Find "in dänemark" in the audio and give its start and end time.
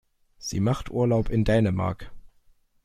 1.29-2.11